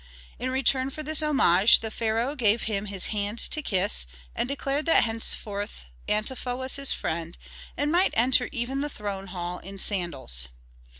In 0.39 0.49
return 0.49 0.89
for 0.89 1.03
this 1.03 1.21
homage 1.21 1.81
the 1.81 1.91
pharaoh 1.91 2.33
gave 2.33 2.63
him 2.63 2.85
his 2.85 3.09
hand 3.13 3.37
to 3.37 3.61
kiss, 3.61 4.07
and 4.35 4.49
declared 4.49 4.87
that 4.87 5.05
thenceforth 5.05 5.85
Antefa 6.09 6.57
was 6.57 6.75
his 6.77 6.91
friend, 6.91 7.37
and 7.77 7.91
might 7.91 8.09
enter 8.15 8.49
even 8.51 8.81
the 8.81 8.89
throne 8.89 9.27
hall 9.27 9.59
in 9.59 9.77
sandals. 9.77 10.49